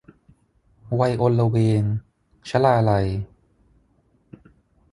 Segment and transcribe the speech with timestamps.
[0.99, 1.83] วัยอลเวง-
[2.49, 3.07] ชลาลัย